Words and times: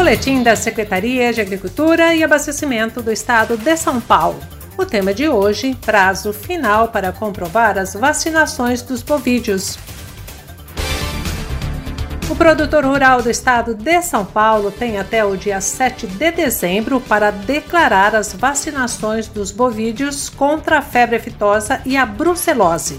Boletim 0.00 0.42
da 0.42 0.56
Secretaria 0.56 1.30
de 1.30 1.42
Agricultura 1.42 2.14
e 2.14 2.24
Abastecimento 2.24 3.02
do 3.02 3.12
Estado 3.12 3.58
de 3.58 3.76
São 3.76 4.00
Paulo. 4.00 4.40
O 4.78 4.86
tema 4.86 5.12
de 5.12 5.28
hoje: 5.28 5.76
prazo 5.84 6.32
final 6.32 6.88
para 6.88 7.12
comprovar 7.12 7.76
as 7.76 7.92
vacinações 7.92 8.80
dos 8.80 9.02
bovídeos. 9.02 9.78
O 12.30 12.34
produtor 12.34 12.86
rural 12.86 13.20
do 13.20 13.28
estado 13.28 13.74
de 13.74 14.00
São 14.00 14.24
Paulo 14.24 14.70
tem 14.70 14.98
até 14.98 15.22
o 15.22 15.36
dia 15.36 15.60
7 15.60 16.06
de 16.06 16.30
dezembro 16.30 16.98
para 17.02 17.30
declarar 17.30 18.14
as 18.14 18.32
vacinações 18.32 19.28
dos 19.28 19.52
bovídeos 19.52 20.30
contra 20.30 20.78
a 20.78 20.82
febre 20.82 21.16
aftosa 21.16 21.78
e 21.84 21.98
a 21.98 22.06
brucelose. 22.06 22.98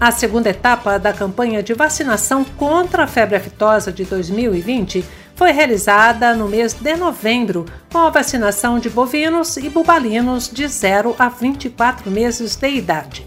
A 0.00 0.10
segunda 0.10 0.50
etapa 0.50 0.98
da 0.98 1.12
campanha 1.12 1.62
de 1.62 1.72
vacinação 1.74 2.44
contra 2.44 3.04
a 3.04 3.06
febre 3.06 3.36
aftosa 3.36 3.92
de 3.92 4.04
2020 4.04 5.04
foi 5.34 5.52
realizada 5.52 6.34
no 6.34 6.48
mês 6.48 6.74
de 6.74 6.96
novembro, 6.96 7.66
com 7.92 7.98
a 7.98 8.10
vacinação 8.10 8.78
de 8.78 8.88
bovinos 8.88 9.56
e 9.56 9.68
bubalinos 9.68 10.48
de 10.48 10.66
0 10.66 11.14
a 11.18 11.28
24 11.28 12.10
meses 12.10 12.56
de 12.56 12.68
idade. 12.68 13.26